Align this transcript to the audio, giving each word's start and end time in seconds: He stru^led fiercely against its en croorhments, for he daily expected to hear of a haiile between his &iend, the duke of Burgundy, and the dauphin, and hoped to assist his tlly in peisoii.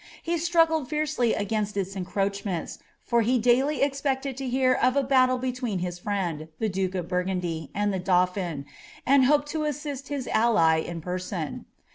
He 0.23 0.33
stru^led 0.37 0.87
fiercely 0.87 1.35
against 1.35 1.77
its 1.77 1.95
en 1.95 2.05
croorhments, 2.05 2.79
for 3.03 3.21
he 3.21 3.37
daily 3.37 3.83
expected 3.83 4.35
to 4.37 4.49
hear 4.49 4.73
of 4.73 4.95
a 4.95 5.03
haiile 5.03 5.39
between 5.39 5.77
his 5.77 5.99
&iend, 5.99 6.47
the 6.57 6.69
duke 6.69 6.95
of 6.95 7.07
Burgundy, 7.07 7.69
and 7.75 7.93
the 7.93 7.99
dauphin, 7.99 8.65
and 9.05 9.25
hoped 9.25 9.47
to 9.49 9.63
assist 9.63 10.07
his 10.07 10.25
tlly 10.25 10.83
in 10.83 11.01
peisoii. 11.03 11.65